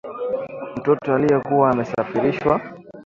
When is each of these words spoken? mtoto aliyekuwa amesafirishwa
mtoto 0.77 1.13
aliyekuwa 1.15 1.69
amesafirishwa 1.71 2.61